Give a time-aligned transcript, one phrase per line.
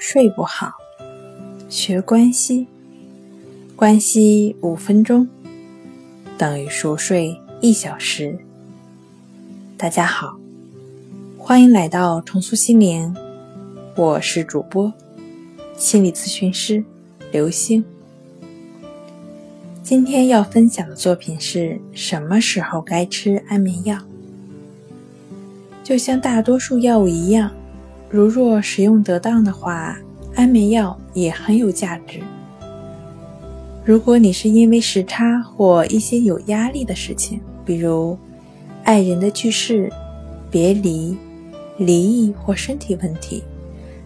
[0.00, 0.74] 睡不好，
[1.68, 2.68] 学关西，
[3.74, 5.28] 关西五分钟
[6.38, 8.38] 等于熟睡一小时。
[9.76, 10.38] 大家好，
[11.36, 13.12] 欢迎来到重塑心灵，
[13.96, 14.92] 我是主播
[15.76, 16.84] 心理咨询师
[17.32, 17.84] 刘星。
[19.82, 23.98] 今天要分享的作品是什么时候该吃安眠药？
[25.82, 27.50] 就像大多数药物一样。
[28.10, 29.98] 如若使用得当的话，
[30.34, 32.20] 安眠药也很有价值。
[33.84, 38.18] 如果你是因为时差或一些有压力的事情，比如
[38.84, 39.92] 爱人的去世、
[40.50, 41.16] 别离、
[41.76, 43.42] 离异或身体问题，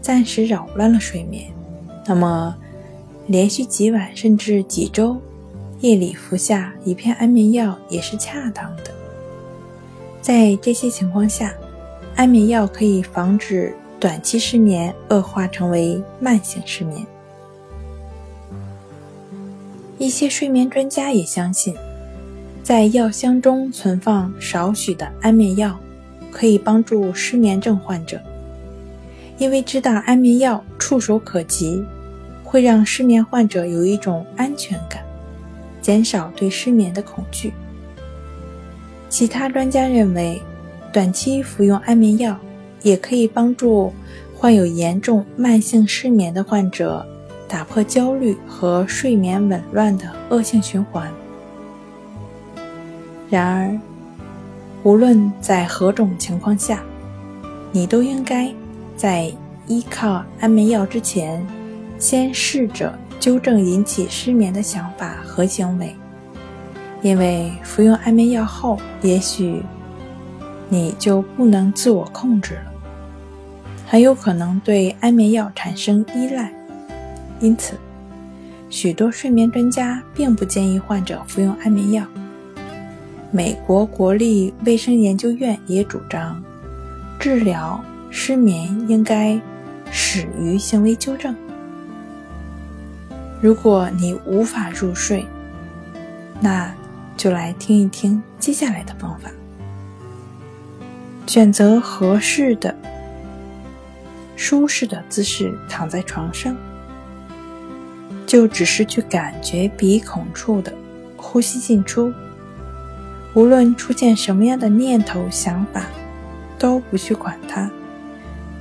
[0.00, 1.50] 暂时扰乱了睡眠，
[2.06, 2.54] 那么
[3.26, 5.16] 连续几晚甚至几周，
[5.80, 8.94] 夜里服下一片安眠药也是恰当的。
[10.20, 11.52] 在这些情况下，
[12.14, 13.74] 安眠药可以防止。
[14.00, 17.04] 短期失眠恶化成为慢性失眠。
[19.98, 21.74] 一些睡眠专家也相信，
[22.62, 25.76] 在药箱中存放少许的安眠药，
[26.30, 28.20] 可以帮助失眠症患者，
[29.36, 31.84] 因为知道安眠药触手可及，
[32.44, 35.02] 会让失眠患者有一种安全感，
[35.82, 37.52] 减少对失眠的恐惧。
[39.08, 40.40] 其他专家认为，
[40.92, 42.38] 短期服用安眠药。
[42.82, 43.92] 也可以帮助
[44.36, 47.04] 患有严重慢性失眠的患者
[47.48, 51.10] 打破焦虑和睡眠紊乱的恶性循环。
[53.30, 53.78] 然而，
[54.84, 56.82] 无论在何种情况下，
[57.72, 58.52] 你都应该
[58.96, 59.32] 在
[59.66, 61.44] 依靠安眠药之前，
[61.98, 65.94] 先试着纠正引起失眠的想法和行为，
[67.02, 69.62] 因为服用安眠药后，也许
[70.68, 72.72] 你就不能自我控制了。
[73.86, 76.52] 很有可能对安眠药产生依赖，
[77.40, 77.74] 因此，
[78.68, 82.04] 许多睡眠专家并不建议患者服用安眠药。
[83.30, 86.42] 美国国立卫生研究院也主张，
[87.18, 89.40] 治疗失眠应该
[89.90, 91.34] 始于行为纠正。
[93.40, 95.24] 如果你无法入睡，
[96.40, 96.74] 那
[97.16, 99.30] 就来听一听接下来的方法：
[101.28, 102.74] 选择合适的。
[104.34, 106.56] 舒适的姿势躺在床上，
[108.26, 110.72] 就只是去感觉鼻孔处的
[111.16, 112.10] 呼吸进出。
[113.34, 115.84] 无论出现什么样的念头、想法，
[116.58, 117.70] 都不去管它，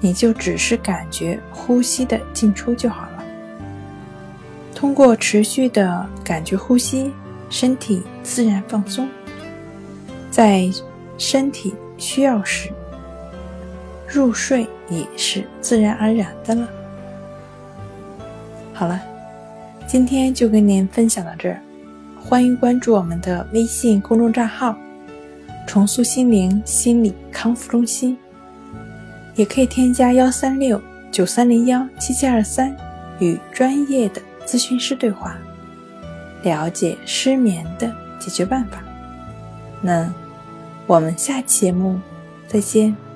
[0.00, 3.24] 你就只是感觉呼吸的进出就好了。
[4.74, 7.12] 通过持续的感觉呼吸，
[7.50, 9.08] 身体自然放松，
[10.30, 10.68] 在
[11.18, 12.70] 身体需要时。
[14.10, 16.66] 入睡也是自然而然的了。
[18.72, 18.98] 好了，
[19.86, 21.60] 今天就跟您分享到这儿，
[22.18, 24.74] 欢迎关注我们的微信公众账号
[25.68, 28.16] “重塑心灵心理康复中心”，
[29.36, 32.74] 也可以添加幺三六九三零幺七七二三
[33.18, 35.36] 与专业的咨询师对话，
[36.44, 38.82] 了解失眠的解决办法。
[39.82, 40.10] 那
[40.88, 42.00] 我们下期节目
[42.48, 43.07] 再见。